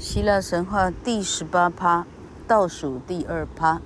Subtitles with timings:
[0.00, 2.06] 希腊神话第十八趴，
[2.46, 3.80] 倒数第二趴。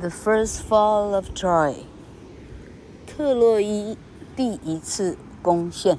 [0.00, 1.76] The first fall of Troy，
[3.06, 3.96] 特洛伊
[4.34, 5.98] 第一次攻陷。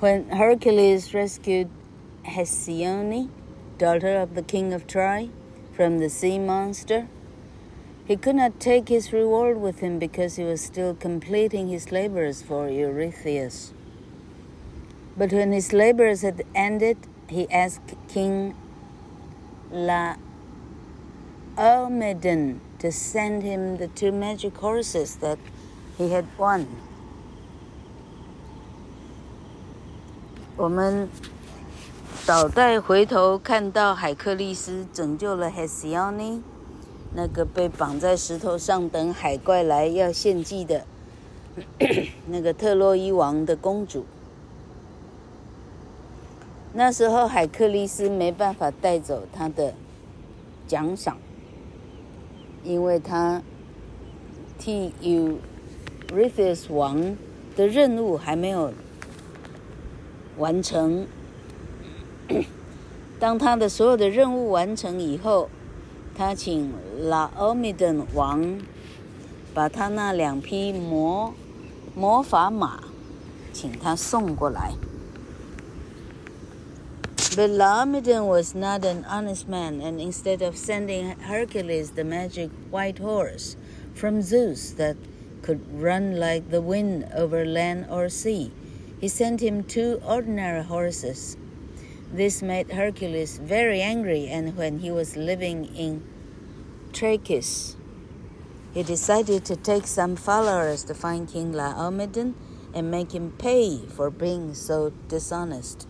[0.00, 1.68] When Hercules rescued
[2.24, 3.28] Hesione,
[3.78, 5.28] daughter of the king of Troy,
[5.74, 7.06] from the sea monster,
[8.06, 12.42] he could not take his reward with him because he was still completing his labors
[12.42, 13.72] for Eurystheus.
[15.18, 16.98] But when his labors had ended,
[17.28, 18.54] he asked King
[21.56, 25.38] Laomedon to send him the two magic horses that
[25.96, 26.66] he had won.
[30.58, 31.08] 我们
[32.26, 36.42] 倒带回头看到海克力斯拯救了 Hesione，
[37.14, 40.86] 那个被绑在石头上等海怪来要献祭的
[42.26, 44.04] 那个特洛伊王的公主。
[46.73, 49.73] 那时候海克力斯没办法带走他的
[50.65, 51.17] 奖赏，
[52.63, 53.41] 因为他
[54.57, 57.17] 替 Eurythmus 王
[57.57, 58.73] 的任务还没有
[60.37, 61.05] 完成。
[63.19, 65.49] 当他的所有的任务完成以后，
[66.15, 68.57] 他请拉欧米登王
[69.53, 71.33] 把他那两匹魔
[71.93, 72.79] 魔法马，
[73.51, 74.71] 请他送过来。
[77.33, 83.55] But Laomedon was not an honest man, and instead of sending Hercules the magic white horse
[83.93, 84.97] from Zeus that
[85.41, 88.51] could run like the wind over land or sea,
[88.99, 91.37] he sent him two ordinary horses.
[92.11, 96.03] This made Hercules very angry, and when he was living in
[96.91, 97.77] Trachis,
[98.73, 102.33] he decided to take some followers to find King Laomedon
[102.73, 105.87] and make him pay for being so dishonest.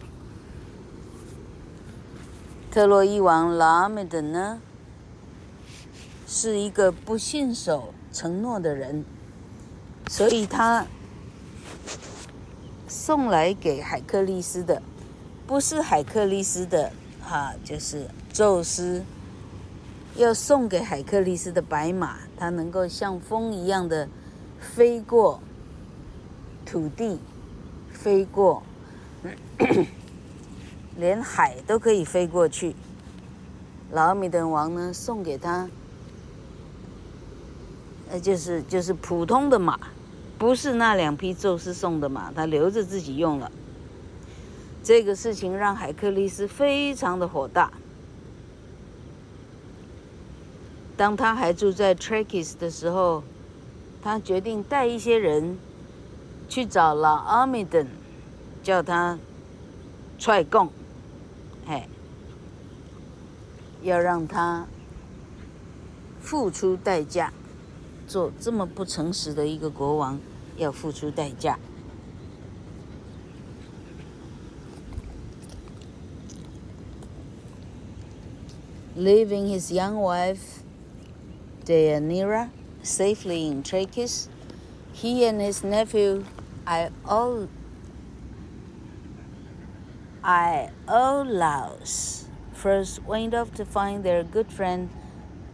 [2.71, 4.61] 特洛伊王拉美德呢，
[6.25, 9.03] 是一个不信守承诺的人，
[10.07, 10.85] 所以他
[12.87, 14.81] 送来给海克力斯的，
[15.45, 19.03] 不是海克力斯的哈，就是宙斯
[20.15, 24.07] 要送给海克力斯的白马，它能够像风一样的
[24.61, 25.41] 飞过
[26.65, 27.19] 土地，
[27.91, 28.63] 飞过。
[30.97, 32.75] 连海都可以飞过去。
[33.91, 35.67] 老阿米登王呢，送给他，
[38.09, 39.77] 呃，就是就是普通的马，
[40.37, 43.51] 不是那两匹宙斯送的马，他留着自己用了。
[44.83, 47.71] 这个事情让海克力斯非常的火大。
[50.97, 53.23] 当他还住在 Trachis 的时候，
[54.01, 55.57] 他决定带一些人
[56.47, 57.87] 去找老阿米登，
[58.63, 59.19] 叫他
[60.17, 60.69] 踹供。
[63.82, 64.66] 要让他
[66.20, 67.32] 付出代价，
[68.06, 70.18] 做这么不诚实的一个国王，
[70.56, 71.58] 要付出代价。
[78.96, 80.62] Leaving his young wife
[81.66, 82.48] Deianira
[82.82, 84.28] safely in Trachis,
[84.94, 86.24] he and his nephew
[86.64, 87.48] Iolaus
[90.88, 92.19] Iolaus
[92.60, 94.88] first went off to find their good friend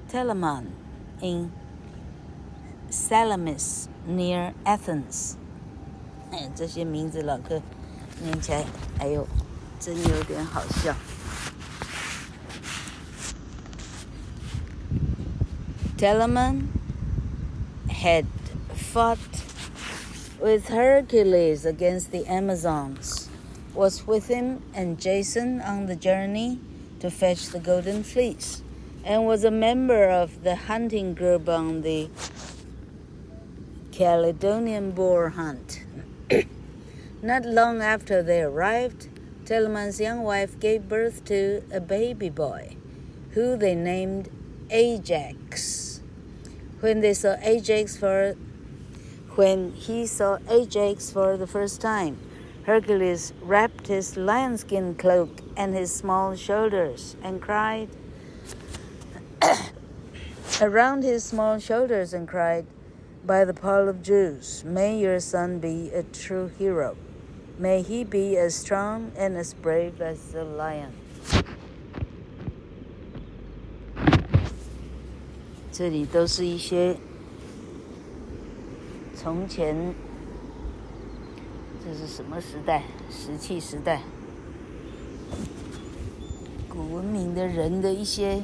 [0.08, 0.66] Telamon
[1.20, 1.52] in
[2.90, 5.36] Salamis near Athens。
[6.30, 7.60] 哎，这些名字老哥
[8.22, 8.64] 念起来，
[8.98, 9.26] 哎呦，
[9.78, 10.94] 真有点好笑。
[15.98, 16.68] Telamon
[17.88, 18.26] had
[18.74, 19.18] fought
[20.40, 23.28] with Hercules against the Amazons
[23.72, 26.58] was with him and Jason on the journey
[26.99, 28.61] to fetch the golden fleece,
[29.03, 32.09] and was a member of the hunting group on the
[33.91, 35.83] Caledonian boar hunt.
[37.21, 39.09] Not long after they arrived,
[39.45, 42.75] Telamon's young wife gave birth to a baby boy,
[43.31, 44.29] who they named
[44.69, 46.01] Ajax.
[46.79, 48.35] When they saw Ajax for
[49.35, 52.17] when he saw Ajax for the first time,
[52.66, 57.88] Hercules wrapped his lionskin cloak and his small shoulders and cried
[60.60, 62.66] around his small shoulders and cried,
[63.26, 66.96] By the power of Zeus, may your son be a true hero.
[67.58, 70.92] May he be as strong and as brave as a lion.
[75.72, 76.96] 这里都是一些
[79.16, 79.94] 从前。
[81.87, 82.83] 这是什么时代？
[83.09, 84.01] 石器时代。
[86.67, 88.41] 古文明的人的一些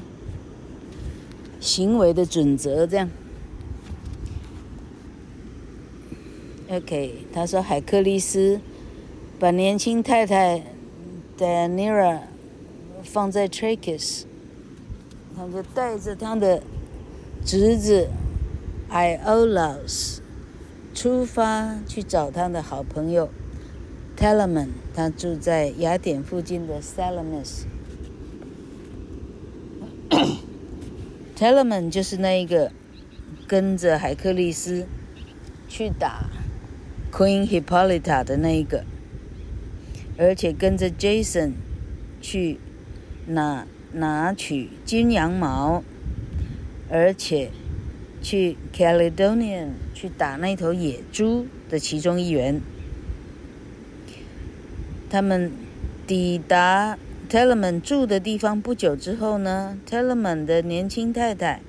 [1.60, 3.10] 行为的准则，这样。
[6.69, 8.62] OK，他说海克利斯
[9.38, 10.63] 把年轻太太
[11.38, 12.22] Diana
[13.04, 14.24] 放在 Trachis，
[15.36, 16.63] 他就带着他的
[17.44, 18.07] 侄子
[18.90, 20.19] Iolaus
[20.94, 23.30] 出发去找他的好朋友
[24.16, 27.63] Telamon，他住在雅典附近的 Salamis。
[31.36, 32.72] Telamon 就是那一个
[33.48, 34.86] 跟着海克力斯
[35.68, 36.30] 去打。
[37.12, 38.86] Queen Hippolyta 的那一个，
[40.18, 41.54] 而且跟着 Jason
[42.22, 42.60] 去
[43.28, 45.84] 拿拿取金羊毛，
[46.90, 47.51] 而且
[48.22, 49.74] 去 Caledonian
[50.04, 52.60] 去打那头野猪的其中一员。
[55.10, 55.50] 他们
[56.06, 56.98] 抵达
[57.30, 61.62] Telamon 住的地方不久之后呢，Telamon 的年轻太太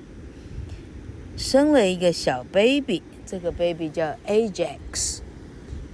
[1.37, 5.19] 生了一个小 baby，这个 baby 叫 Ajax。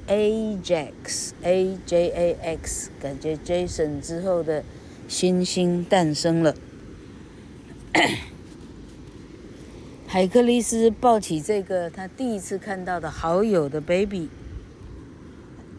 [0.07, 4.63] Ajax，A J A X，感觉 Jason 之后的
[5.07, 6.55] 星星诞生了。
[10.11, 14.27] 海克力斯抱起这个他第一次看到的好友的 baby，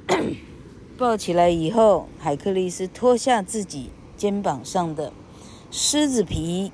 [0.97, 5.13] 抱起来以后，海克力斯脱下自己肩膀上的
[5.71, 6.73] 狮子皮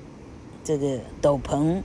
[0.63, 1.81] 这个斗篷，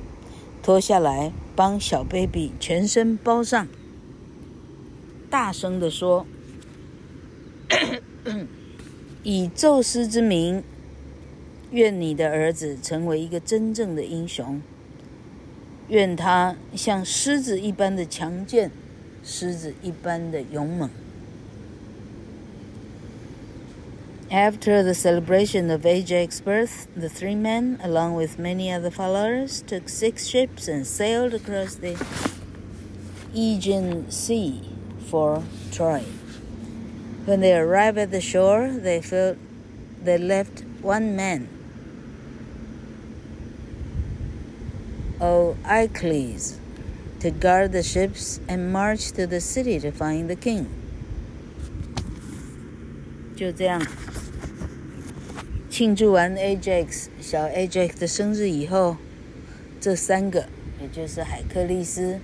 [0.63, 3.67] 脱下来帮小 baby 全身包上。
[5.29, 6.25] 大声地说
[9.25, 10.63] ：“以宙斯之名，
[11.73, 14.63] 愿你的儿子成为一个真正的英雄。
[15.88, 18.72] 愿他像狮子一般的强健，
[19.24, 20.90] 狮子一般的勇猛。”
[24.30, 29.90] After the celebration of Ajax's birth, the three men, along with many other followers, took
[29.90, 31.96] six ships and sailed across the
[33.34, 34.62] Aegean Sea.
[35.10, 36.04] For Troy.
[37.26, 39.38] When they arrived at the shore, they felt
[40.04, 41.50] they left one man,
[45.21, 46.59] Oicles,
[47.21, 50.67] to guard the ships and march to the city to find the king.
[53.37, 53.85] 就这样，
[55.71, 58.97] 庆祝完 Ajax 小 Ajax 的生日以后，
[59.81, 60.49] 这三个，
[60.81, 62.21] 也就是海克利斯、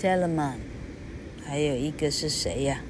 [0.00, 0.54] Telamon。
[1.44, 2.80] 还有一个是谁呀？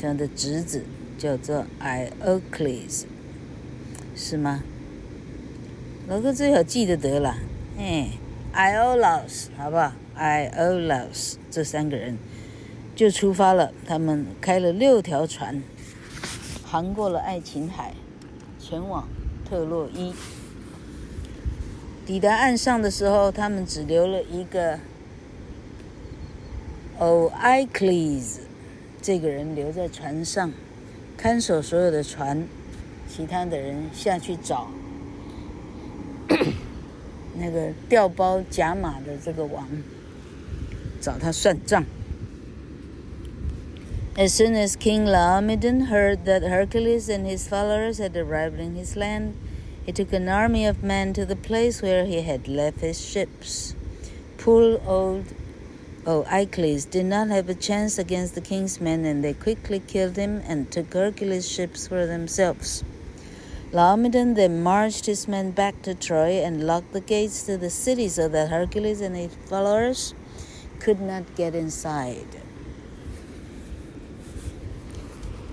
[0.00, 0.84] 他的侄子
[1.18, 3.04] 叫做 Iocles，
[4.14, 4.62] 是吗？
[6.10, 7.36] 老哥最好记得得了，
[7.78, 8.08] 哎
[8.52, 12.18] ，Iolaus，好不好？Iolaus 这三个人
[12.96, 15.62] 就出发了，他们开了六条船，
[16.64, 17.94] 航过了爱琴海，
[18.58, 19.06] 前往
[19.48, 20.12] 特洛伊。
[22.04, 24.80] 抵达岸上的时候，他们只留了一个。
[26.98, 28.40] Oicles
[29.00, 30.52] 这个人留在船上，
[31.16, 32.48] 看守所有的船，
[33.08, 34.68] 其他的人下去找
[37.39, 39.67] 那个调包甲马的这个王，
[41.01, 41.85] 找他算账。
[44.17, 49.33] As soon as King Laomedon heard that Hercules and his followers had arrived in his land,
[49.85, 53.75] he took an army of men to the place where he had left his ships.
[54.37, 55.25] Poor old
[56.05, 60.41] Oicles did not have a chance against the king's men, and they quickly killed him
[60.47, 62.83] and took Hercules' ships for themselves.
[63.72, 68.08] Laomedon then marched his men back to Troy and locked the gates to the city
[68.08, 70.12] so that Hercules and his followers
[70.80, 72.26] could not get inside.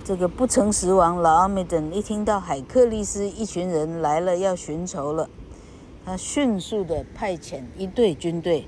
[0.04, 5.30] 这个不诚实王 Laomedon 一听到海克力斯一群人来了要寻仇了，
[6.04, 8.68] 他迅速的派遣一队军队。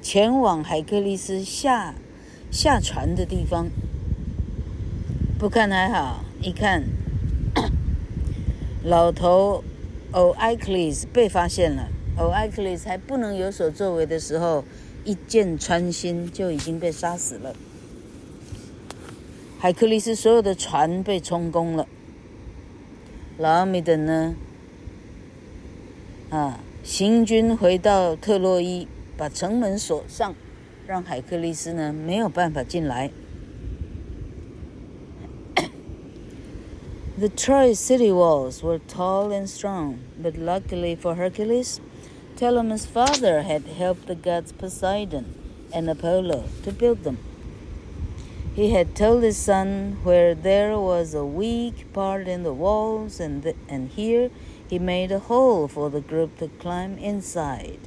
[0.00, 1.94] 前往海克力斯下
[2.50, 3.68] 下船的地方，
[5.38, 6.84] 不看还好，一看，
[8.88, 9.62] 老头
[10.12, 11.90] Oicles 被发现了。
[12.16, 14.64] Oicles 还不能有所作为的时候，
[15.04, 17.54] 一箭穿心就已经被杀死了。
[19.58, 21.86] 海克利斯所有的船被充公了。
[23.36, 24.34] 老米的呢？
[26.30, 28.88] 啊，行军回到特洛伊。
[29.18, 30.32] 把城门锁上，
[30.86, 33.10] 让海克利斯呢没有办法进来。
[37.18, 41.80] The Troy city walls were tall and strong, but luckily for Hercules,
[42.36, 45.34] Telamon's father had helped the gods Poseidon
[45.74, 47.18] and Apollo to build them.
[48.54, 53.52] He had told his son where there was a weak part in the walls, and,
[53.68, 54.30] and here
[54.70, 57.80] he made a hole for the group to climb inside.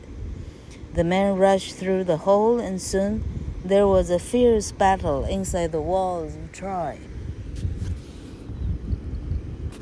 [0.94, 3.24] The men rushed through the hole, and soon
[3.64, 7.00] there was a fierce battle inside the walls of Troy.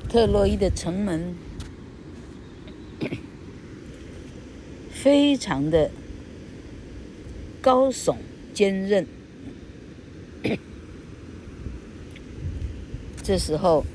[0.09, 1.35] 特洛伊的城门
[4.89, 5.91] 非常的
[7.61, 8.15] 高耸
[8.51, 9.05] 坚韧。
[13.21, 13.85] 这时候，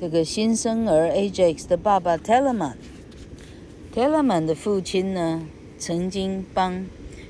[0.00, 5.46] 这个新生儿 Ajax 的爸爸 Telamon，Telamon 的父亲呢，
[5.78, 6.86] 曾经帮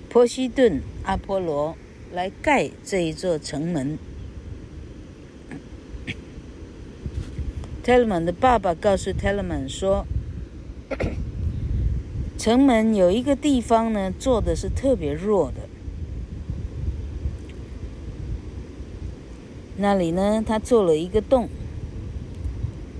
[0.08, 1.74] 波西顿、阿波罗
[2.12, 3.98] 来盖这一座城门。
[7.84, 10.06] Telamon 的爸爸告诉 Telamon 说，
[12.38, 15.68] 城门有一个地方呢，做的是特别弱的。
[19.76, 21.50] 那里呢，他做了一个洞，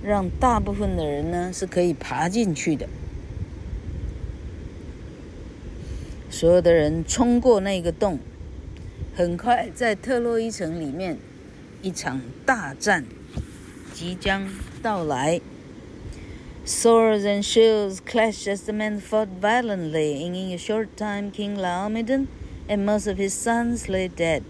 [0.03, 2.87] 让大部分的人呢是可以爬进去的。
[6.29, 8.19] 所有的人冲过那个洞，
[9.15, 11.17] 很快在特洛伊城里面，
[11.81, 13.03] 一场大战
[13.94, 14.48] 即将
[14.82, 15.40] 到来。
[16.64, 22.26] Swords and shields clashed as the men fought violently, and in a short time King Laomedon
[22.68, 24.42] and most of his sons lay dead.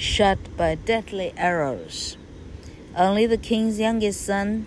[0.00, 2.16] shot by deadly arrows.
[2.96, 4.64] Only the king's youngest son,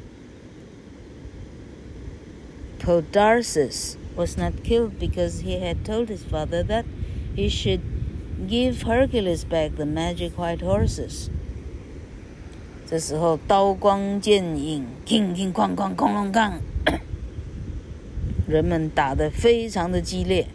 [2.78, 6.86] Podarces, was not killed because he had told his father that
[7.36, 7.82] he should
[8.48, 11.32] give Hercules back the magic white horses.
[12.91, 16.53] 这时候刀光剑影，乒乒哐哐，哐隆哐，
[18.49, 20.47] 人们打得非常的激烈。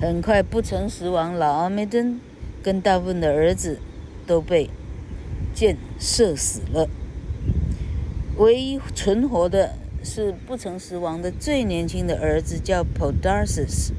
[0.00, 2.18] 很快，不曾死亡老阿梅登。
[2.62, 3.78] 跟大部分的儿子
[4.26, 4.68] 都被
[5.54, 6.90] 箭射死了，
[8.36, 13.92] 唯一存活的是不曾死亡的最年轻的儿子，叫 Podarces，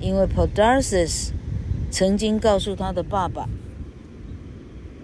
[0.00, 1.30] 因为 Podarces
[1.92, 3.48] 曾经告诉他的爸爸，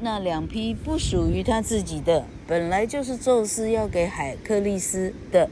[0.00, 5.50] 那两匹不属于他自己的，本来就是宙斯要给海克力斯的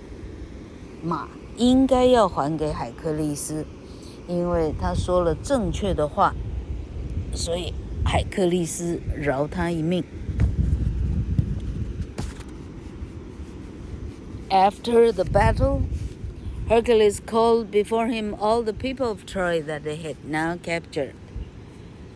[1.02, 3.66] 马，应该要还给海克力斯，
[4.28, 6.34] 因为他说了正确的话。
[7.34, 7.74] 所以，
[8.04, 10.04] 海克力斯饶他一命。
[14.48, 15.80] After the battle,
[16.68, 21.12] Hercules called before him all the people of Troy that they had now captured.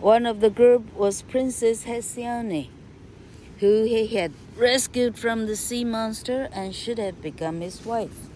[0.01, 2.69] One of the group was Princess Hesione,
[3.59, 8.31] who he had rescued from the sea monster and should have become his wife.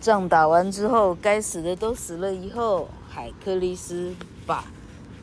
[0.00, 2.88] 仗打完之后，该死的都死了以后。
[3.08, 4.14] 海克力斯
[4.46, 4.66] 把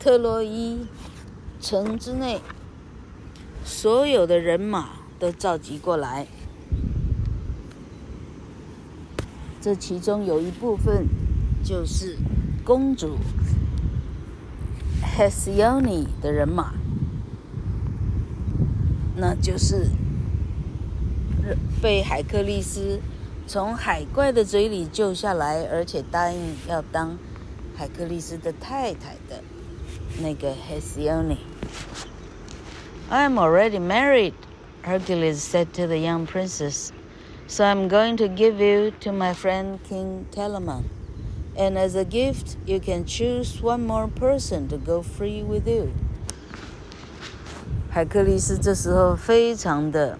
[0.00, 0.86] 特洛伊
[1.60, 2.40] 城之内
[3.64, 6.26] 所有的人马都召集过来，
[9.60, 11.06] 这其中有一部分
[11.62, 12.18] 就是
[12.64, 13.16] 公主
[15.16, 16.74] Hesione 的人马，
[19.16, 19.90] 那就是
[21.80, 23.00] 被海克力斯
[23.46, 27.16] 从海怪的嘴里救下来，而且答应要当。
[27.76, 29.42] 海克力斯的太太的
[30.20, 31.38] 那个 Hesione。
[33.08, 34.34] I am already married,
[34.82, 36.90] Hercules said to the young princess,
[37.46, 40.82] so I'm going to give you to my friend King Telamon.
[41.56, 45.90] And as a gift, you can choose one more person to go free with you.
[47.90, 50.18] 海克力斯这时候非常的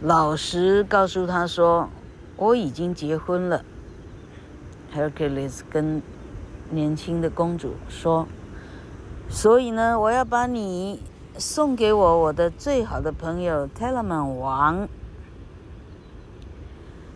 [0.00, 1.88] 老实，告诉他说
[2.36, 3.64] ：“我已经结婚了。”
[4.92, 6.02] Hercules 跟
[6.70, 8.26] 年轻的公主说
[9.30, 11.00] ：“所以呢，我要把你
[11.38, 14.88] 送给我我的最好的朋友 Telamon 王。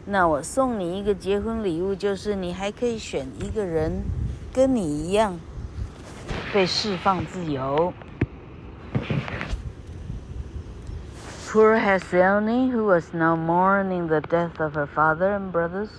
[0.05, 4.03] 那我送你一个结婚礼物，就是你还可以选一个人
[4.53, 5.39] 跟你一样
[6.53, 7.93] 被释放自由。”
[11.51, 15.89] Poor Hesione, who was now mourning the death of her father and brothers.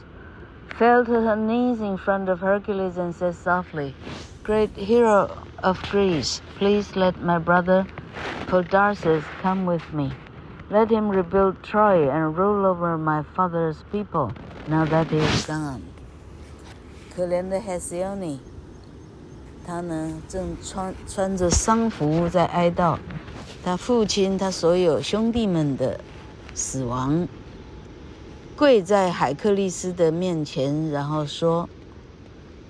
[0.82, 3.94] fell to her knees in front of Hercules and said softly,
[4.42, 5.30] Great hero
[5.62, 7.86] of Greece, please let my brother
[8.46, 10.12] Podarces come with me.
[10.69, 14.33] Let him rebuild Troy and rule over my father's people
[14.67, 15.79] now that he is gone.
[17.15, 18.39] 可怜的 Hesione，
[19.65, 22.97] 他呢正穿穿着丧服在哀悼
[23.63, 26.01] 他父亲、他所有兄弟们的
[26.53, 27.27] 死亡。
[28.57, 31.69] 跪在海克力斯的面前，然后说：“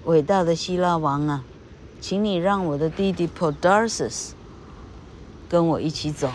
[0.05, 1.43] 伟大的希腊王啊，
[1.99, 4.31] 请你让我的弟弟 Podarces
[5.49, 6.29] 跟我一起走，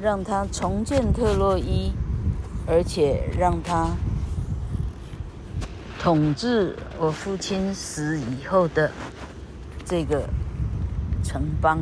[0.00, 1.92] 让他重建特洛伊，
[2.66, 3.96] 而且让他
[5.98, 8.90] 统治我父亲死以后的
[9.84, 10.28] 这个
[11.22, 11.80] 城邦。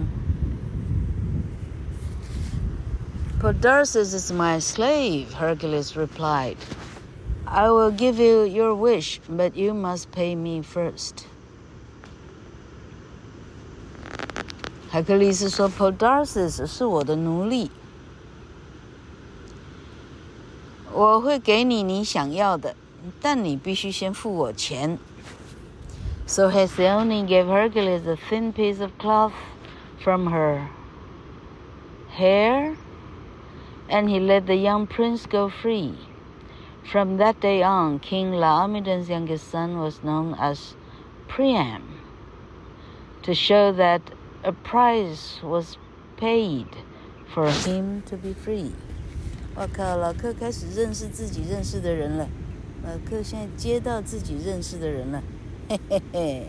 [3.41, 6.57] Podarces is my slave, Hercules replied.
[7.45, 11.25] I will give you your wish, but you must pay me first.
[14.89, 17.71] 海克力斯说：“Podarces 是我的奴隶，
[20.97, 22.77] 我会给你你想要的，
[23.21, 24.99] 但你必须先付我钱。”
[26.27, 29.33] So Hesione gave Hercules a thin piece of cloth
[30.03, 30.69] from her
[32.17, 32.77] hair,
[33.89, 35.95] and he let the young prince go free.
[36.85, 40.75] From that day on, King Laomedon's youngest son was known as
[41.29, 42.01] Priam,
[43.23, 44.01] to show that
[44.43, 45.77] a price was
[46.17, 46.67] paid
[47.33, 48.73] for him to be free.
[49.60, 52.28] 我靠，老克开始认识自己认识的人了。
[52.86, 55.24] 老克现在接到自己认识的人了，
[55.68, 56.48] 嘿嘿嘿。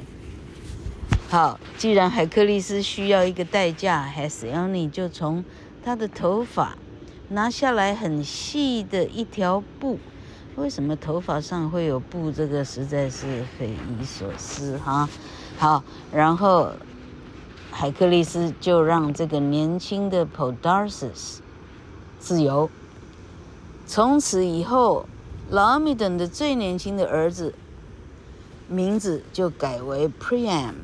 [1.30, 5.42] 好，既然海克利斯需要一个代价，Hesione 就从
[5.82, 6.76] 他的头发
[7.30, 9.98] 拿下来很细的一条布。
[10.56, 12.30] 为什么头发上会有布？
[12.30, 15.08] 这个实在是匪夷所思哈。
[15.56, 16.72] 好，然后
[17.70, 21.38] 海克利斯就让这个年轻的 Podarces
[22.18, 22.68] 自由。
[23.88, 25.08] 从此以后，
[25.50, 27.54] 拉米顿的最年轻的儿子
[28.68, 30.74] 名字就改为 Priam。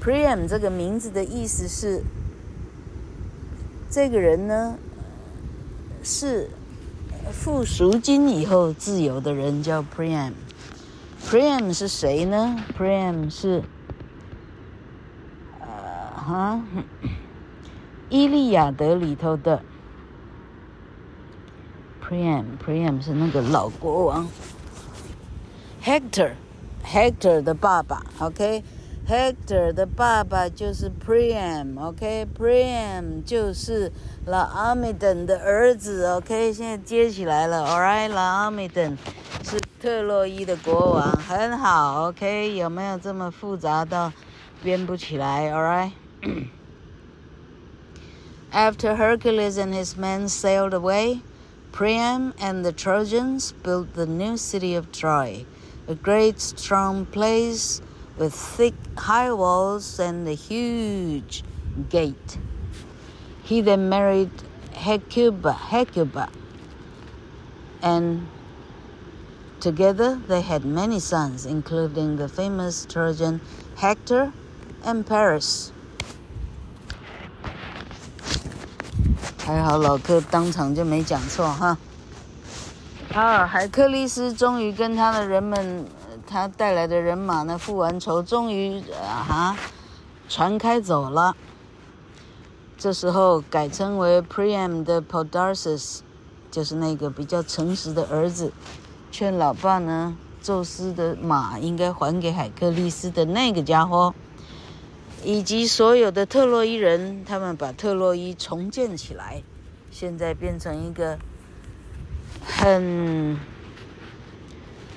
[0.00, 2.04] Priam 这个名字的意思是，
[3.90, 4.78] 这个人呢
[6.02, 6.50] 是。
[7.32, 10.32] 付赎金以后自由的人叫 Priam。
[11.26, 13.62] Priam 是谁呢？Priam 是，
[15.58, 15.66] 呃，
[16.14, 16.60] 哈，
[18.10, 19.62] 《伊利亚德》里头的
[22.14, 22.44] Priam。
[22.64, 24.26] Priam 是那个老国王
[25.82, 28.02] ，Hector，Hector 的爸爸。
[28.20, 28.64] OK。
[29.06, 33.92] Hector 的爸爸就是 Priam，OK，Priam、就是
[34.24, 38.96] 拉阿米顿的儿子，OK，现在接起来了，All right，拉阿米顿
[39.42, 44.10] 是特洛伊的国王，很好，OK，有没有这么复杂到
[44.62, 45.90] 编不起来？All right。
[48.50, 51.20] After Hercules and his men sailed away,
[51.74, 55.44] Priam and the Trojans built the new city of Troy,
[55.88, 57.82] a great strong place
[58.16, 61.42] with thick high walls and a huge
[61.90, 62.38] gate.
[63.42, 64.30] He then married
[64.70, 66.28] Hecuba, Hecuba,
[67.82, 68.28] and
[69.58, 73.40] together they had many sons, including the famous Trojan
[73.74, 74.32] Hector
[74.84, 75.72] and Paris.
[79.44, 81.76] 还好老克当场就没讲错哈。
[83.12, 85.86] 啊，海克力斯终于跟他的人们。
[86.26, 89.56] 他带来的人马呢，付完仇，终于啊哈，
[90.26, 91.36] 船开走了。
[92.78, 95.98] 这时候改称为 Priam 的 Podarces，
[96.50, 98.50] 就是那个比较诚实的儿子，
[99.12, 104.14] 劝老爸呢，宙斯的马应该还给海克力斯的那个家伙，
[105.24, 109.42] 以及所有的特洛伊人，他们把特洛伊重建起来，
[109.90, 111.18] 现在变成一个
[112.44, 113.38] 很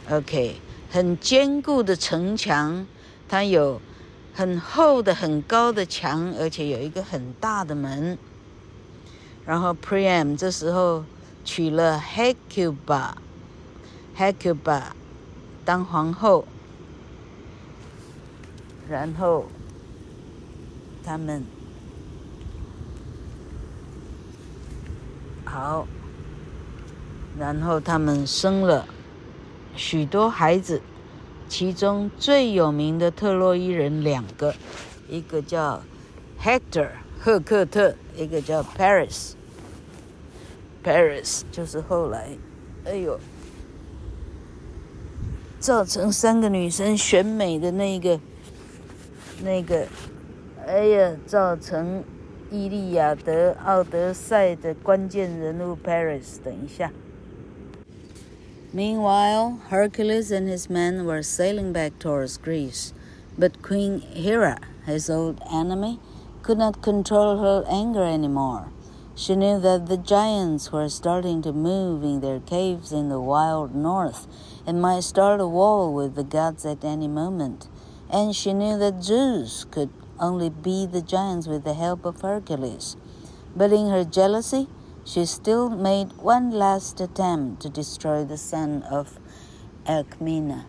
[0.09, 0.57] OK。
[0.89, 2.87] 很坚固的城墙，
[3.27, 3.81] 它有
[4.33, 8.17] 很厚的、很高的墙，而且有一个很大的门。
[9.45, 11.03] 然后 Priam 这时候
[11.43, 14.83] 娶了 Hecuba，Hecuba
[15.65, 16.47] 当皇后。
[18.89, 19.47] 然后
[21.07, 21.41] 他们
[25.45, 25.87] 好，
[27.39, 28.85] 然后他们生了。
[29.73, 30.81] 许多孩子，
[31.47, 34.53] 其中最有名的特洛伊人两个，
[35.07, 35.81] 一个叫
[36.41, 39.31] Hector 赫克特，一个叫 Paris。
[40.83, 42.37] Paris 就是后来，
[42.83, 43.17] 哎呦，
[45.57, 48.19] 造成三个女生选美的那个，
[49.41, 49.87] 那个，
[50.66, 52.00] 哎呀，造成《
[52.50, 56.38] 伊利亚德》《奥德赛》的关键人物 Paris。
[56.42, 56.92] 等一下。
[58.72, 62.92] Meanwhile, Hercules and his men were sailing back towards Greece,
[63.38, 64.56] but Queen Hera,
[64.87, 65.98] his old enemy,
[66.42, 68.68] could not control her anger anymore.
[69.14, 73.74] She knew that the giants were starting to move in their caves in the wild
[73.74, 74.26] north
[74.66, 77.68] and might start a war with the gods at any moment.
[78.08, 82.95] And she knew that Zeus could only beat the giants with the help of Hercules.
[83.56, 84.67] But in her jealousy,
[85.03, 89.19] she still made one last attempt to destroy the son of
[89.86, 90.65] Alcmena.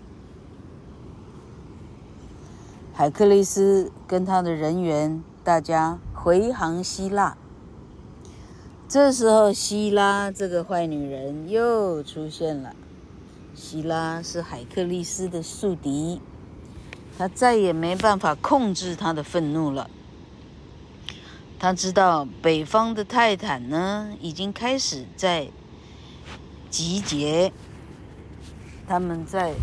[2.92, 7.36] 海克力斯跟他的人员，大家回航希腊。
[8.88, 12.74] 这时候，希拉这个坏女人又出现了。
[13.54, 16.20] 希拉是海克力斯的宿敌，
[17.18, 19.90] 他再也没办法控制他的愤怒了。
[21.58, 25.48] 他知道北方的泰坦呢，已经开始在
[26.70, 27.52] 集结，
[28.86, 29.54] 他们在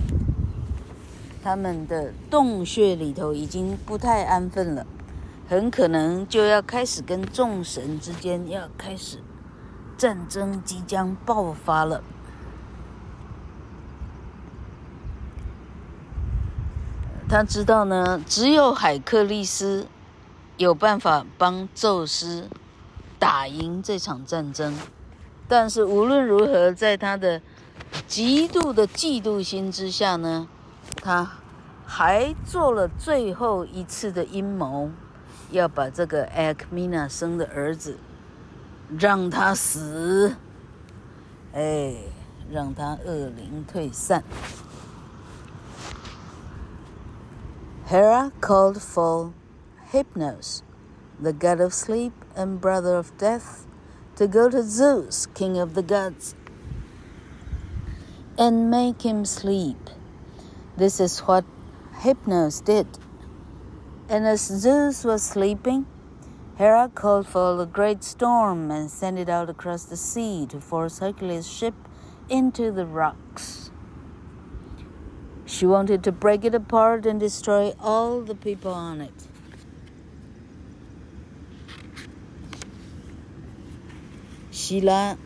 [1.41, 4.86] 他们的洞穴里头已经不太安分了。
[5.48, 9.20] 很可能就要开始跟众神之间要开始
[9.96, 12.04] 战争，即将爆发了。
[17.27, 19.88] 他知道呢，只有海克力斯
[20.57, 22.47] 有办法帮宙斯
[23.19, 24.77] 打赢这场战争。
[25.47, 27.41] 但是无论如何，在他的
[28.07, 30.47] 极度的嫉妒心之下呢，
[31.01, 31.31] 他
[31.85, 34.91] 还做了最后一次的阴谋。
[35.51, 37.97] 要把这个艾克米娜生的儿子
[38.97, 40.35] 让他死，
[41.53, 41.93] 哎，
[42.51, 44.23] 让他恶灵退散。
[47.88, 49.32] Hera called for
[49.91, 50.63] Hypnos,
[51.19, 53.67] the god of sleep and brother of death,
[54.15, 56.34] to go to Zeus, king of the gods,
[58.39, 59.78] and make him sleep.
[60.76, 61.45] This is what
[61.98, 62.88] Hypnos did.
[64.10, 65.86] And as Zeus was sleeping,
[66.58, 70.98] Hera called for a great storm and sent it out across the sea to force
[70.98, 71.76] Hercules' ship
[72.30, 73.64] into the rocks.
[75.55, 79.11] She wanted to break it apart and destroy all the people on it.
[84.50, 85.16] 希拉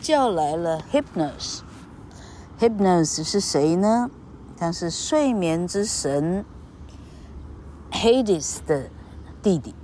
[0.00, 4.10] 叫来了 Hypnos。Hypnos 是谁呢？
[4.56, 6.44] 他是睡眠之神。
[7.90, 8.90] Hades 的
[9.42, 9.74] 弟弟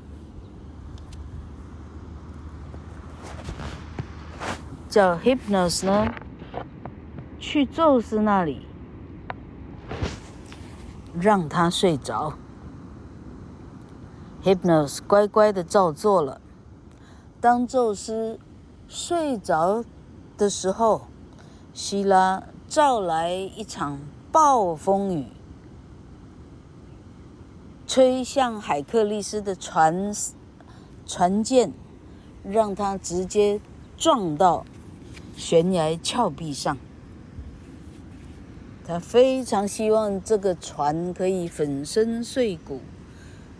[4.88, 6.12] 叫 Hypnos 呢，
[7.38, 8.66] 去宙斯那里，
[11.19, 12.33] 让他睡着。
[14.43, 16.39] Hypnos 乖乖的照做了。
[17.41, 18.39] 当宙斯
[18.87, 19.83] 睡着
[20.37, 21.07] 的时候，
[21.73, 23.99] 希拉召来一场
[24.31, 25.27] 暴风雨。
[27.87, 30.11] 吹向海克力斯的船
[31.05, 31.71] 船舰，
[32.43, 33.61] 让他直接
[33.95, 34.65] 撞到
[35.37, 36.77] 悬崖峭壁上。
[38.86, 42.80] 他非常希望这个船可以粉身碎骨，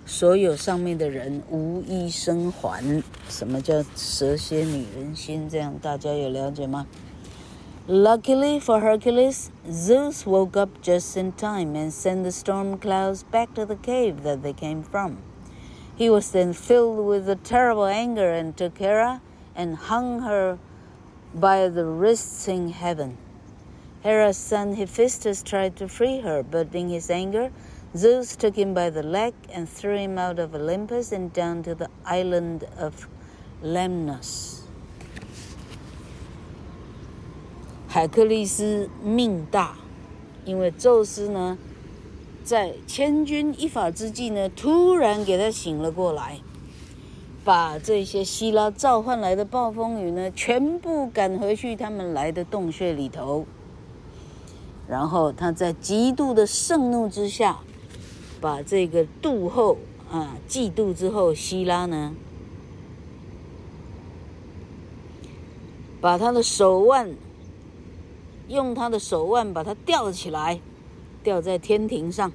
[0.04, 3.02] 所有上面的人无一生还。
[3.28, 5.48] 什么叫蛇蝎女人心？
[5.48, 6.86] 这样大家有了解吗？
[7.88, 13.64] Luckily for Hercules, Zeus woke up just in time and sent the storm clouds back to
[13.64, 15.16] the cave that they came from.
[15.96, 19.20] He was then filled with a terrible anger and took Hera
[19.56, 20.58] and hung her
[21.34, 23.16] by the wrists in heaven.
[24.05, 27.49] Hera's son Hephaestus tried to free her, but in his anger,
[27.97, 31.73] Zeus took him by the leg and threw him out of Olympus and down to
[31.73, 33.07] the island of
[33.63, 34.59] Lemnos.
[37.87, 39.75] 海克力斯命大，
[40.45, 41.57] 因为宙斯呢，
[42.43, 46.41] 在千钧一发之际呢，突然给他醒了过来，
[47.43, 53.47] 把这些希拉召唤来的暴风雨呢，全部赶回去他们来的洞穴里头。
[54.87, 57.59] 然后他在极度的盛怒之下，
[58.39, 59.77] 把这个妒后
[60.11, 62.13] 啊，嫉妒之后，希拉呢，
[65.99, 67.15] 把他的手腕。
[68.47, 70.61] 用他的手腕把他吊起来，
[71.23, 72.31] 吊在天庭上。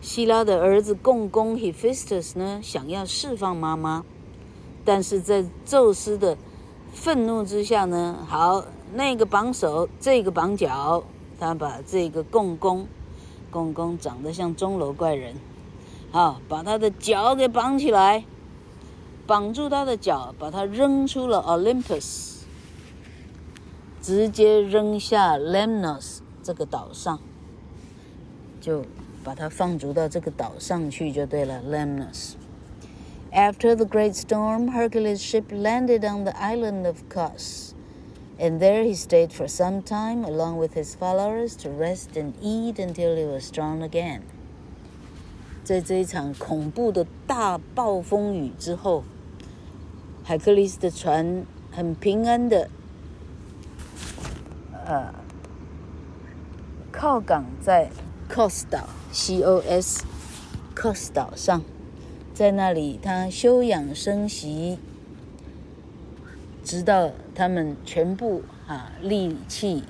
[0.00, 4.04] 希拉的儿子共工 Hephaestus 呢，想要释放妈妈，
[4.84, 6.36] 但是在宙斯的
[6.92, 11.04] 愤怒之下呢，好，那个绑手，这个绑脚，
[11.40, 12.86] 他把这个共工，
[13.50, 15.34] 共工长得像钟楼怪人，
[16.12, 18.24] 好，把他的脚给绑起来，
[19.26, 22.32] 绑住他的脚，把他扔出了 Olympus。
[24.00, 27.18] 直接扔下 Lemnos 这个岛上，
[28.60, 28.84] 就
[29.24, 31.62] 把它放逐到这个岛上去就对了。
[31.62, 32.34] Lemnos。
[33.32, 37.73] After the great storm, Hercules' ship landed on the island of Cos.
[38.38, 42.78] And there he stayed for some time along with his followers to rest and eat
[42.78, 44.22] until he was strong again.
[45.62, 49.04] 在这一场恐怖的大暴风雨之后，
[50.22, 52.68] 海克力斯的船很平安的，
[54.84, 55.14] 呃，
[56.92, 57.90] 靠港在
[58.28, 61.62] Cos 岛 （C-O-S），Kos 岛上。
[62.34, 64.80] 在那里，他休养生息，
[66.63, 69.83] 直到他们全部啊力气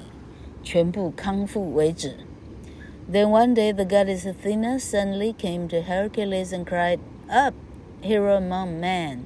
[0.63, 2.15] 全部康复为止。
[3.11, 7.55] Then one day the goddess Athena suddenly came to Hercules and cried, "Up,
[8.01, 9.21] hero among men!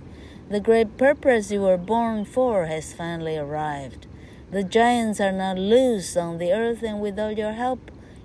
[0.50, 4.08] The great purpose you were born for has finally arrived.
[4.52, 7.80] The giants are now loose on the earth, and without your help,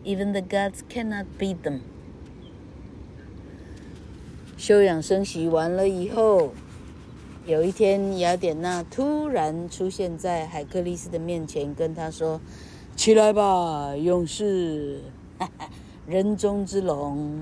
[0.05, 1.81] even the gods cannot beat them."
[4.57, 6.53] 休养生息完了以后，
[7.46, 12.40] 有一天，雅典娜突然出现在海克力斯的面前，跟他说
[12.96, 15.02] ：“起来吧， 勇士，
[16.08, 17.42] 人中之龙，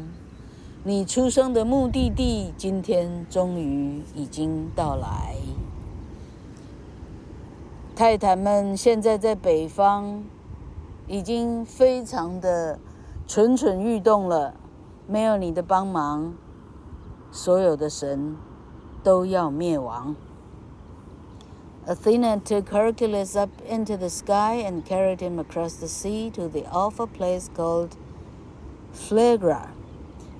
[0.84, 5.36] 你出生的目的地今天终于已经到来。
[7.96, 10.24] 泰坦们现在在北方，
[11.06, 12.80] 已经非常的
[13.28, 14.56] 蠢蠢欲动了，
[15.06, 16.34] 没有你的帮忙。”
[17.32, 18.36] 所有的神
[19.03, 20.17] 都要灭亡。
[21.87, 27.07] Athena took Hercules up into the sky and carried him across the sea to the awful
[27.07, 27.91] place called
[28.93, 29.69] Phlegra,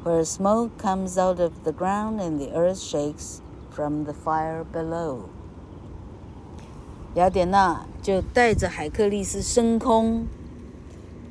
[0.03, 5.29] where smoke comes out of the ground and the earth shakes from the fire below.
[7.15, 10.27] 雅典娜就带着海克力斯升空，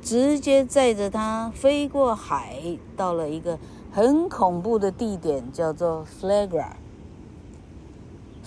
[0.02, 3.58] 直接载着他飞过海，到了一个。
[3.92, 6.72] 很恐怖的地点叫做 Phlegra。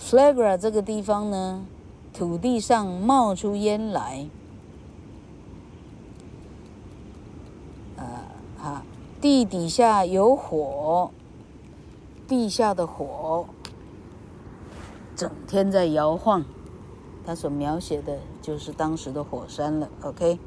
[0.05, 1.65] Flagra 这个地方呢，
[2.13, 4.29] 土地上冒出烟来，
[7.95, 8.05] 呃，
[8.61, 8.83] 哈，
[9.19, 11.09] 地底下有火，
[12.27, 13.47] 地下的火
[15.15, 16.45] 整天在摇晃。
[17.25, 19.89] 他所描写的就是当时的火山了。
[20.03, 20.37] OK，Flagra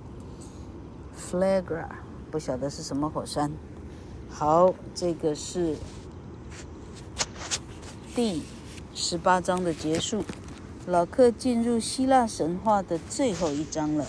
[2.30, 3.50] 不晓得是什么火山。
[4.30, 5.74] 好，这个是
[8.14, 8.44] 第
[9.00, 10.24] 十八章的结束。
[10.84, 14.04] 老克进入希腊神话的最后一章了。